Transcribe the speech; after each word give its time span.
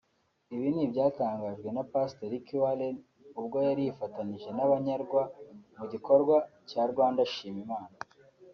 Ibi 0.55 0.67
ni 0.73 0.81
ibyatangajwe 0.85 1.67
na 1.75 1.83
pastor 1.91 2.27
Rick 2.31 2.47
Warren 2.61 2.97
ubwo 3.39 3.57
yari 3.67 3.81
yifatanije 3.87 4.49
n’abanyarwa 4.53 5.21
mu 5.77 5.85
gikorwa 5.93 6.35
cya 6.69 6.83
Rwanda 6.91 7.21
Shima 7.33 7.59
Imana 7.67 7.95